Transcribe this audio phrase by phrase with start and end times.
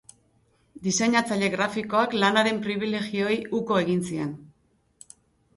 [0.87, 4.33] Diseinatzaile grafikoak lanaren pribilegioei uko egin zien.